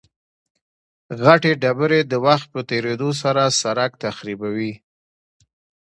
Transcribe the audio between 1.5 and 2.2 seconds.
ډبرې د